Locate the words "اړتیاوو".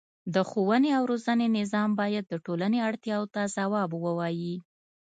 2.89-3.31